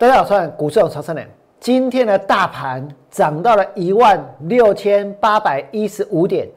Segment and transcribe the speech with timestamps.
[0.00, 1.28] 大家好，我是股市有曹生良。
[1.60, 6.48] 今天的大盘涨到了一万六千八百一十五点，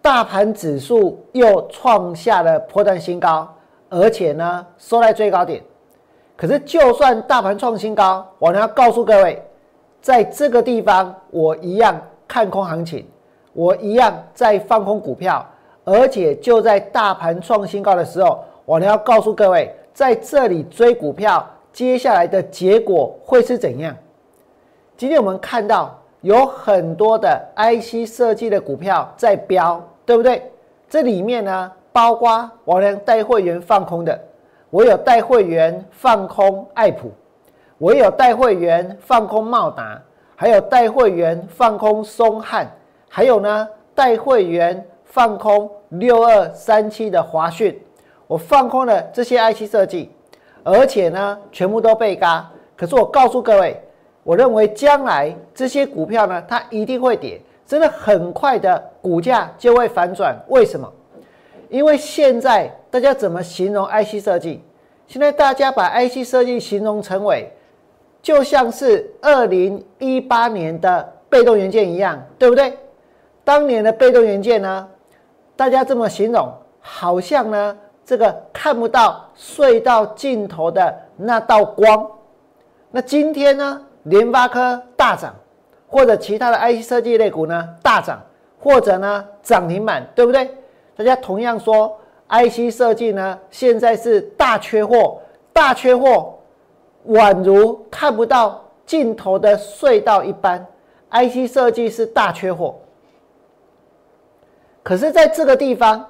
[0.00, 3.52] 大盘指数又创下了破断新高，
[3.88, 5.60] 而且呢收在最高点。
[6.36, 9.42] 可是，就算大盘创新高，我呢要告诉各位，
[10.00, 13.04] 在这个地方我一样看空行情，
[13.54, 15.44] 我一样在放空股票，
[15.82, 21.44] 而且就在大盘创新高的时候，我呢要告诉各位，在这里追股票。
[21.72, 23.96] 接下来的结果会是怎样？
[24.96, 30.50] 今天我们看到有很多的 IC 设计的股票在飙，对不对？
[30.88, 34.18] 这里面呢，包括我连带会员放空的，
[34.70, 37.12] 我有带会员放空爱普，
[37.78, 40.02] 我有带会员放空茂达，
[40.34, 42.68] 还有带会员放空松汉，
[43.08, 47.80] 还有呢带会员放空六二三七的华讯，
[48.26, 50.10] 我放空了这些 IC 设计。
[50.70, 52.48] 而且呢，全部都被嘎。
[52.76, 53.80] 可是我告诉各位，
[54.22, 60.36] 我认为将来这些股票呢，它一定会跌，真的很快的股价就会反转。
[60.48, 60.92] 为什么？
[61.68, 64.62] 因为现在大家怎么形容 IC 设计？
[65.06, 67.50] 现在大家把 IC 设计形容成为，
[68.20, 72.78] 就像是二零一八年的被动元件一样，对不对？
[73.42, 74.88] 当年的被动元件呢，
[75.56, 77.76] 大家这么形容，好像呢。
[78.08, 82.10] 这个看不到隧道尽头的那道光，
[82.90, 83.82] 那今天呢？
[84.04, 85.34] 联发科大涨，
[85.86, 88.18] 或者其他的 IC 设计类股呢大涨，
[88.58, 90.50] 或者呢涨停板，对不对？
[90.96, 91.94] 大家同样说
[92.30, 95.20] IC 设计呢现在是大缺货，
[95.52, 96.34] 大缺货，
[97.08, 100.66] 宛如看不到尽头的隧道一般
[101.10, 102.74] ，IC 设计是大缺货。
[104.82, 106.06] 可是，在这个地方。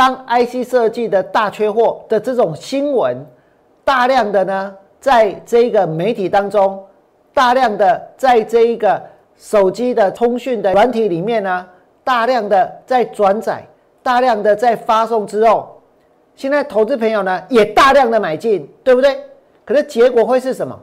[0.00, 3.22] 当 IC 设计的大缺货的这种新闻，
[3.84, 6.82] 大量的呢，在这个媒体当中，
[7.34, 8.98] 大量的在这一个
[9.36, 11.68] 手机的通讯的软体里面呢，
[12.02, 13.62] 大量的在转载，
[14.02, 15.78] 大量的在发送之后，
[16.34, 19.22] 现在投资朋友呢也大量的买进，对不对？
[19.66, 20.80] 可是结果会是什么？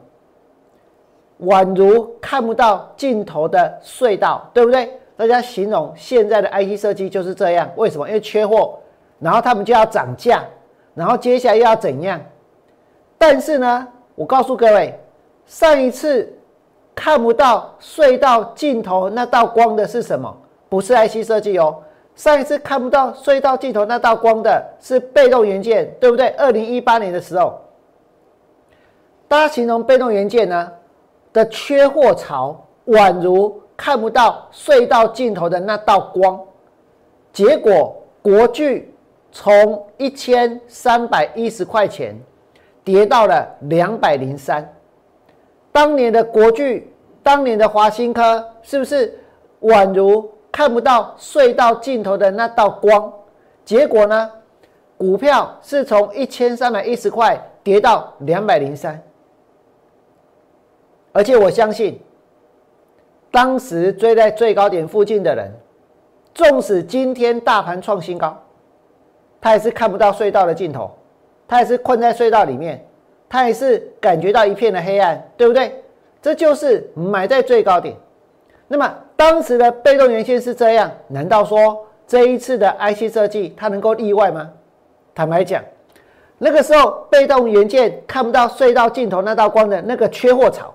[1.40, 4.88] 宛如看不到尽头的隧道，对不对？
[5.16, 8.06] 大家形容现在的 IC 设计就是这样，为什么？
[8.06, 8.78] 因为缺货。
[9.18, 10.44] 然后他们就要涨价，
[10.94, 12.20] 然后接下来又要怎样？
[13.16, 14.96] 但是呢，我告诉各位，
[15.44, 16.32] 上一次
[16.94, 20.32] 看不到隧道尽头那道光的是什么？
[20.68, 21.82] 不是 IC 设计哦。
[22.14, 26.28] 上一次看不到隧道尽头那道光的是被动元件，对不对？
[26.30, 27.60] 二零一八年的时候，
[29.26, 30.72] 大家形容被动元件呢
[31.32, 36.40] 的缺货潮，宛如看不到隧道尽头的那道光。
[37.32, 38.94] 结果国巨。
[39.30, 42.18] 从一千三百一十块钱
[42.82, 44.66] 跌到了两百零三，
[45.70, 46.90] 当年的国巨，
[47.22, 49.18] 当年的华新科，是不是
[49.60, 53.12] 宛如看不到隧道尽头的那道光？
[53.64, 54.30] 结果呢，
[54.96, 59.00] 股票是从一千三百一十块跌到两百零三，
[61.12, 62.00] 而且我相信，
[63.30, 65.52] 当时追在最高点附近的人，
[66.32, 68.34] 纵使今天大盘创新高。
[69.40, 70.90] 他也是看不到隧道的尽头，
[71.46, 72.84] 他也是困在隧道里面，
[73.28, 75.82] 他也是感觉到一片的黑暗，对不对？
[76.20, 77.94] 这就是买在最高点。
[78.66, 84.50] 那么当时的被动元件是这样，难道说这一次的 IC 设计它能够例外吗？
[85.14, 85.62] 坦白讲，
[86.36, 90.74] 那个时候被动元件看不到隧道尽头那道光的那个缺货潮，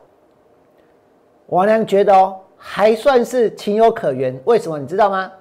[1.47, 4.37] 王良觉得哦还算是情有可原。
[4.45, 5.31] 为什么你知道吗？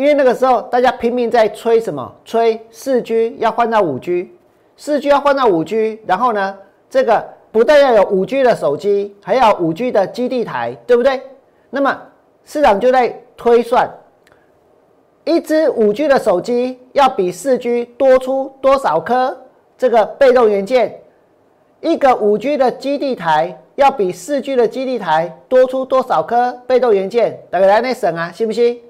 [0.00, 2.10] 因为那个时候大家拼命在吹什么？
[2.24, 4.32] 吹四 G 要换到五 G，
[4.74, 6.56] 四 G 要换到五 G，然后呢，
[6.88, 7.22] 这个
[7.52, 11.20] 不但要有五 G 的手机，还要五 G 的基地台，对不对？
[11.68, 12.00] 那么
[12.46, 13.90] 市场就在推算，
[15.24, 19.36] 一支五 G 的手机要比四 G 多出多少颗
[19.76, 20.98] 这个被动元件？
[21.82, 27.38] 一个五 G 的基地台要比四 G 的基地台多出多少颗被动元件？
[27.50, 28.80] 大家来那省啊，信不信？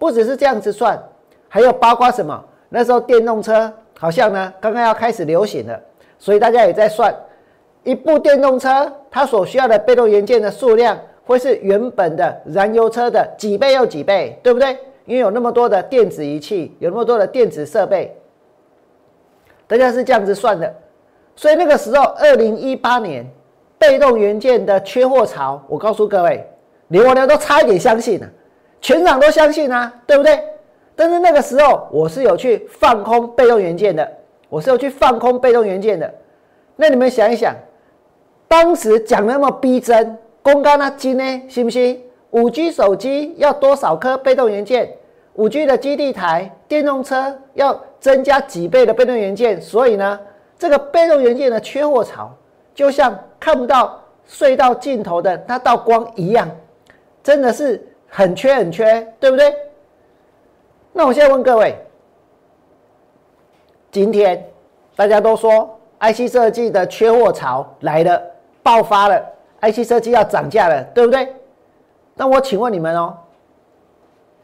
[0.00, 0.98] 不只是这样子算，
[1.46, 2.42] 还有包括什么？
[2.70, 5.78] 那时候电动车好像呢，刚刚要开始流行了，
[6.18, 7.14] 所以大家也在算，
[7.84, 14.74] 一部电动车它所需要的被动元件的数量，会是原本的燃油车的几倍又几倍，对不对？
[15.04, 18.16] 因为有那么多的电子仪器，有那么多的电子设备，
[19.66, 20.74] 大家是这样子算的。
[21.36, 23.30] 所以那个时候，二零一八年
[23.76, 26.48] 被动元件的缺货潮，我告诉各位，
[26.88, 28.26] 连我都差一点相信了。
[28.80, 30.42] 全场都相信啊，对不对？
[30.96, 34.10] 但是那个时候我是有去放空被动元件的，
[34.48, 36.12] 我是有去放空被动元件的。
[36.76, 37.54] 那你们想一想，
[38.48, 41.42] 当时讲那么逼真，公告那金呢？
[41.48, 42.02] 信不信？
[42.30, 44.90] 五 G 手机要多少颗被动元件？
[45.34, 50.18] 五 G 的基地台，电动车要增加几倍的被动元件，所以呢，
[50.58, 52.30] 这个被动元件的缺货潮，
[52.74, 56.48] 就像看不到隧道尽头的那道光一样，
[57.22, 59.54] 真的是很缺很缺，对不对？
[60.92, 61.78] 那我现在问各位，
[63.92, 64.44] 今天
[64.96, 68.20] 大家都说 IC 设计的缺货潮来了，
[68.62, 69.24] 爆发了
[69.60, 71.32] ，IC 设计要涨价了，对不对？
[72.14, 73.16] 那我请问你们哦，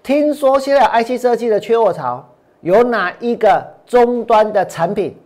[0.03, 2.25] 听说现在 IC 设计的缺货潮，
[2.61, 5.19] 有哪一个终端的产品，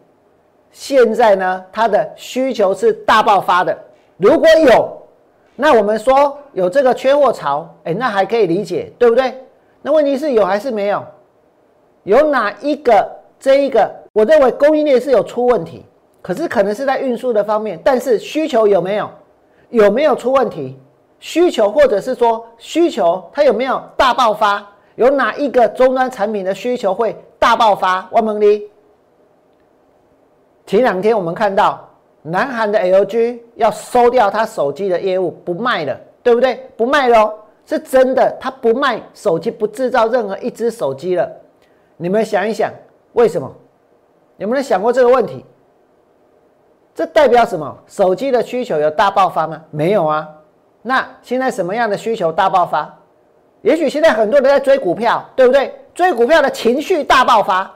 [0.71, 3.79] 现在呢它的需求是大爆发的？
[4.17, 5.00] 如果有，
[5.61, 9.45] 那我们说有这个缺货潮，哎，那还可以理解，对不对？
[9.83, 11.05] 那问题是有还是没有？
[12.05, 13.07] 有哪一个
[13.39, 15.85] 这一个，我认为供应链是有出问题，
[16.23, 19.11] 可是可能是在运输的方面，但是需求有没有？
[19.69, 20.79] 有没有出问题？
[21.19, 24.67] 需求，或者是说需求，它有没有大爆发？
[24.95, 28.09] 有哪一个终端产品的需求会大爆发？
[28.13, 28.67] 汪蒙利，
[30.65, 31.87] 前两天我们看到
[32.23, 36.71] 南韩的 LG 要收掉他手机的业务，不卖了，对不对？
[36.77, 37.33] 不卖了，
[37.65, 41.31] 是真的，他不卖手机，不制造任何一只手机了。
[41.97, 42.71] 你们想一想，
[43.13, 43.51] 为什么？
[44.37, 45.45] 有没有想过这个问题？
[46.95, 47.77] 这代表什么？
[47.87, 49.63] 手机的需求有大爆发吗？
[49.71, 50.29] 没有啊。
[50.83, 52.99] 那现在什么样的需求大爆发？
[53.63, 55.75] 也许现在很多人在追股票，对不对？
[55.95, 57.71] 追股票的情绪大爆发，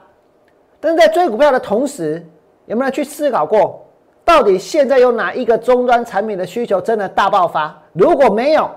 [0.81, 2.26] 但是在追股票的同时，
[2.64, 3.84] 有没有去思考过，
[4.25, 7.79] 到底现在有哪一个终端产品的需求真的大爆发？
[7.93, 8.71] 如果没有，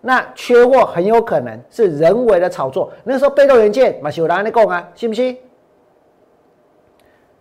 [0.00, 2.92] 那缺货很有可能是人为的炒作。
[3.02, 5.36] 那时候被动元件马修拉你讲啊，信不信？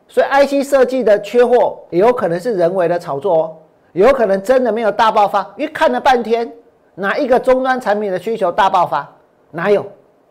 [0.07, 3.57] 所以 IC 设计的缺货也有可能是人为的炒作哦。
[3.94, 6.50] 有可能真的没有大爆发，因为看了半天，
[6.95, 9.09] 哪一个终端产品的需求大爆发？
[9.51, 9.86] 哪有？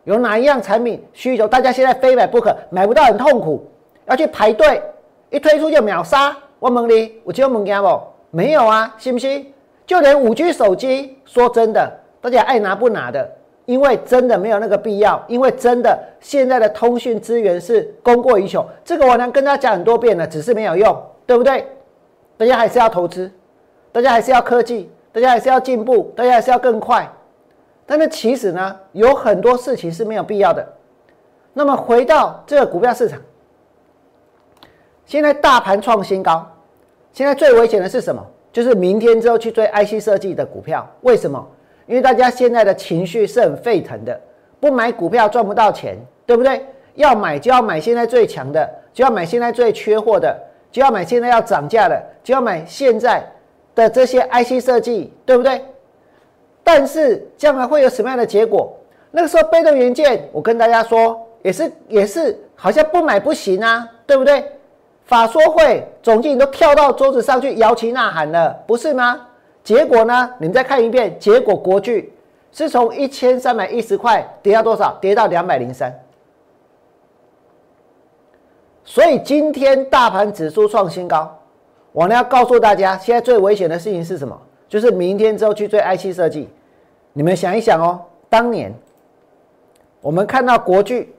[0.05, 3.71] 有哪一样产品需求大家现在非买不可，买不到很痛苦，
[4.07, 4.83] 要去排队，
[5.29, 6.35] 一推出就秒杀？
[6.61, 8.01] 我问你，我就问你不？
[8.31, 9.53] 没有啊，信不信？
[9.87, 11.91] 就连五 G 手机，说真的，
[12.21, 13.29] 大家爱拿不拿的？
[13.65, 21.67] 因为真的没有那个必要，因为真的现在的通讯资源是供过于求，这个我能跟大家讲很多遍了，只是没有用，对不对？
[22.37, 23.31] 大家还是要投资。
[23.93, 27.11] 大家还是要科技，大家还是要进步，大家还是要更快。
[27.87, 30.65] 但是其实呢，有很多事情是没有必要的。
[31.53, 33.21] 那么回到这个股票市场，
[35.11, 36.49] 现在大盘创新高，
[37.13, 38.25] 现在最危险的是什么？
[38.53, 40.89] 就是明天之后去追 IC 设计的股票。
[41.01, 41.45] 为什么？
[41.89, 44.21] 因为大家现在的情绪是很沸腾的，
[44.61, 46.65] 不买股票赚不到钱，对不对？
[46.95, 50.33] 要买就要买现在最强的，就要买现在最缺货的，
[50.71, 53.29] 就要买现在要涨价的，就要买现在。
[53.75, 55.61] 的这些 IC 设计，对不对？
[56.63, 58.73] 但是将来会有什么样的结果？
[59.11, 64.45] 那个时候被动元件，我跟大家说，也是也是，好像不买不行啊，对不对？
[65.11, 69.27] 法说会总经理都跳到桌子上去摇旗呐喊了，不是吗？
[69.65, 70.31] 结果呢？
[70.39, 72.13] 你们再看一遍，结果国巨
[72.53, 74.97] 是从一千三百一十块跌到多少？
[75.01, 75.93] 跌到两百零三。
[78.85, 81.37] 所以今天大盘指数创新高。
[81.91, 84.41] 我呢要告诉大家，现在最危险的事情是什么？
[84.69, 86.49] 就是明天之后去追 IC 设计。
[87.15, 88.73] 你们想一想哦，当年
[90.01, 91.13] 我们看到国巨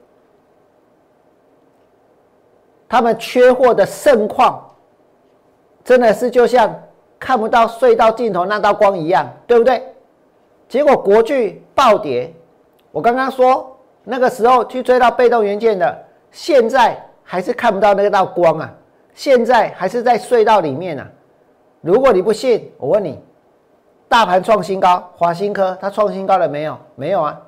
[2.91, 4.69] 他们缺货的盛况，
[5.81, 6.77] 真的是就像
[7.17, 9.81] 看不到隧道尽头那道光一样，对不对？
[10.67, 12.33] 结果国巨暴跌。
[12.91, 18.69] 我刚刚说那个时候去追到被动元件的，现在还是看不到那道光啊。
[19.13, 21.07] 现在还是在隧道里面呢。
[21.79, 23.17] 如果你不信，我问你：
[24.10, 26.77] 大盘创新高，华新科它创新高了没有？
[26.95, 27.39] 没有啊。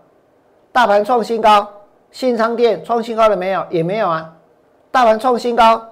[0.71, 1.67] 大盘创新高，
[2.11, 3.65] 信昌店创新高了没有？
[3.69, 4.33] 也没有啊。
[4.93, 5.83] 大盘创新高，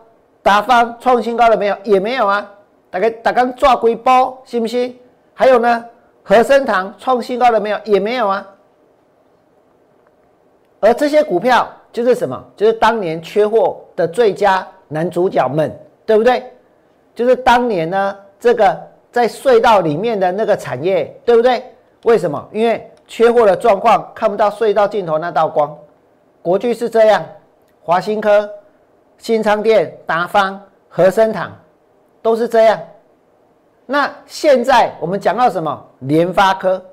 [0.44, 1.76] 达方创新高了没有？
[1.84, 2.48] 也没有啊。
[2.92, 4.96] 大概大概抓龟包，信不信？
[5.34, 5.84] 还有呢，
[6.22, 7.80] 和生堂创新高了没有？
[7.84, 8.48] 也没有啊。
[10.80, 12.46] 而这些股票就是什么？
[12.56, 14.66] 就是当年缺货的最佳。
[14.88, 15.74] 男主角们，
[16.06, 16.52] 对不对？
[17.16, 18.78] 就是当年呢，这个
[19.10, 21.64] 在隧道里面的那个产业，对不对？
[22.04, 22.46] 为什么？
[22.52, 25.76] 因为缺货的状况，看不到隧道尽头那道光。
[26.42, 27.24] 国巨是这样，
[27.82, 28.50] 华新科、
[29.22, 30.60] 新昌店、达方、
[30.90, 31.56] 和生堂
[32.24, 32.80] 都是这样。
[33.86, 35.86] 那现在我们讲到什么？
[36.00, 36.84] 联发科、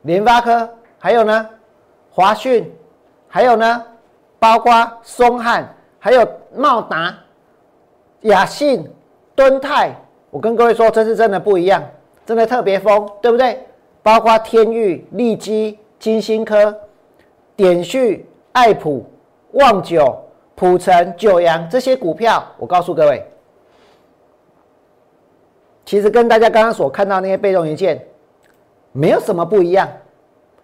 [0.00, 0.66] 联发科，
[0.98, 1.46] 还有呢，
[2.10, 2.74] 华讯，
[3.28, 3.84] 还有呢，
[4.38, 5.68] 包括松汉。
[5.98, 7.14] 还有茂达、
[8.22, 8.90] 雅信、
[9.36, 9.94] 敦泰
[10.30, 11.80] 我跟各位说，这次真的不一样，
[12.24, 13.64] 真的特别疯，对不对？
[14.02, 16.74] 包括天域、利基、金星科、
[17.54, 19.06] 点旭、爱普、
[19.52, 20.20] 旺九、
[20.62, 23.20] 普成、九阳这些股票，我告诉各位，
[25.84, 28.00] 其实跟大家刚刚所看到那些被动元件
[28.92, 29.88] 没有什么不一样，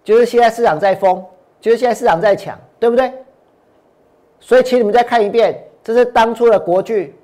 [0.05, 1.21] 就是现在市场在疯，
[1.61, 3.13] 就是现在市场在抢，对不对？
[4.39, 7.17] 所以，请你们再看一遍，这是当初的国巨，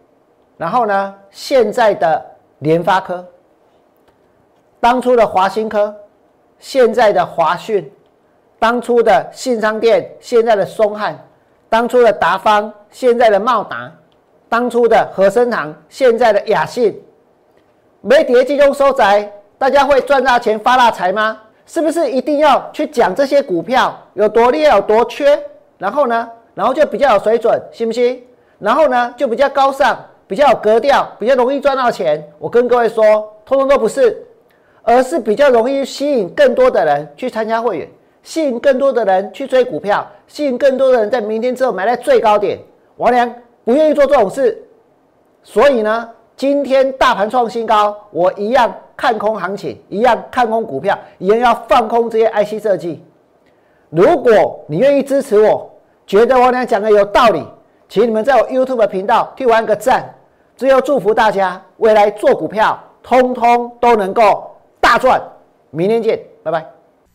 [0.56, 2.26] 然后呢，现在的
[2.58, 3.24] 联发科，
[4.80, 5.94] 当初的华新科，
[6.58, 7.88] 现在的华讯，
[8.58, 11.16] 当初的信商店，现在的松汉，
[11.74, 13.90] 当初的达方，现在的茂达，
[14.48, 16.96] 当初的和生堂，现在的雅信，
[18.00, 19.28] 没跌集中收窄，
[19.58, 21.36] 大家会赚大钱发大财吗？
[21.66, 25.36] 是不是一定要去讲这些股票有多厉害有多缺？
[25.76, 26.30] 然后呢？
[26.54, 28.24] 然后就比较有水准，信不信？
[28.60, 32.24] 然后呢，就比较高尚，比较有格调，比较容易赚到钱。
[32.38, 33.04] 我跟各位说，
[33.44, 34.24] 通通都不是，
[34.84, 37.88] 而是比较容易吸引更多的人去参加会员，
[38.24, 42.58] 吸引更多的人去追股票，吸引更多的人在明天之后买在最高点。
[42.96, 43.32] 王良
[43.64, 44.60] 不愿意做这种事，
[45.44, 53.04] 所以呢，今天大盘创新高，我一样看空行情，一样看空股票，一样要放空这些 IC 设计。
[53.90, 55.70] 如果你愿意支持我。
[56.06, 57.42] 觉得我俩讲的有道理，
[57.88, 60.14] 请你们在我 YouTube 频道替我按个赞。
[60.54, 65.18] 最后祝福大家未来做股票，通通都能够大赚。
[65.70, 66.83] 明天见，拜拜。